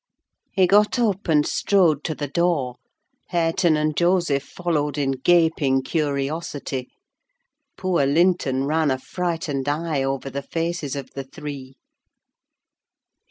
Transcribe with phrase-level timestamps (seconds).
[0.51, 2.77] He got up and strode to the door:
[3.27, 6.89] Hareton and Joseph followed in gaping curiosity.
[7.77, 11.75] Poor Linton ran a frightened eye over the faces of the three.